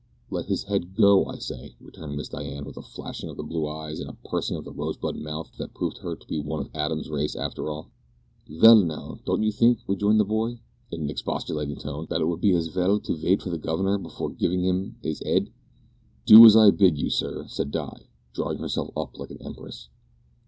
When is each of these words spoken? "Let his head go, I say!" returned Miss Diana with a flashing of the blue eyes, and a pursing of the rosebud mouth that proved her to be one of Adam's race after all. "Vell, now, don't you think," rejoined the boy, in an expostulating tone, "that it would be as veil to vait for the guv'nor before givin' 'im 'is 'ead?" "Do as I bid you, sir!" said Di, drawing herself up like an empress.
"Let 0.31 0.47
his 0.47 0.63
head 0.63 0.95
go, 0.95 1.25
I 1.27 1.37
say!" 1.37 1.75
returned 1.79 2.15
Miss 2.15 2.29
Diana 2.29 2.65
with 2.65 2.75
a 2.75 2.81
flashing 2.81 3.29
of 3.29 3.37
the 3.37 3.43
blue 3.43 3.67
eyes, 3.67 3.99
and 3.99 4.09
a 4.09 4.17
pursing 4.27 4.57
of 4.57 4.65
the 4.65 4.71
rosebud 4.71 5.15
mouth 5.15 5.51
that 5.59 5.75
proved 5.75 5.99
her 5.99 6.15
to 6.15 6.25
be 6.27 6.39
one 6.39 6.59
of 6.59 6.71
Adam's 6.75 7.11
race 7.11 7.35
after 7.35 7.69
all. 7.69 7.91
"Vell, 8.49 8.77
now, 8.77 9.19
don't 9.27 9.43
you 9.43 9.51
think," 9.51 9.77
rejoined 9.87 10.19
the 10.19 10.25
boy, 10.25 10.59
in 10.89 11.01
an 11.01 11.09
expostulating 11.11 11.75
tone, 11.75 12.07
"that 12.09 12.19
it 12.19 12.25
would 12.27 12.41
be 12.41 12.55
as 12.55 12.69
veil 12.69 12.99
to 12.99 13.15
vait 13.15 13.43
for 13.43 13.51
the 13.51 13.59
guv'nor 13.59 13.99
before 13.99 14.31
givin' 14.31 14.65
'im 14.65 14.95
'is 15.03 15.21
'ead?" 15.21 15.51
"Do 16.25 16.43
as 16.47 16.55
I 16.55 16.71
bid 16.71 16.97
you, 16.97 17.11
sir!" 17.11 17.45
said 17.47 17.69
Di, 17.69 18.07
drawing 18.33 18.57
herself 18.57 18.89
up 18.97 19.19
like 19.19 19.29
an 19.29 19.37
empress. 19.43 19.89